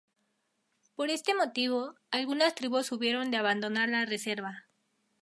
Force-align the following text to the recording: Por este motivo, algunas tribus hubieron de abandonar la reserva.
Por 0.95 1.11
este 1.11 1.35
motivo, 1.35 1.93
algunas 2.09 2.55
tribus 2.55 2.91
hubieron 2.91 3.29
de 3.29 3.37
abandonar 3.37 3.87
la 3.89 4.03
reserva. 4.03 4.65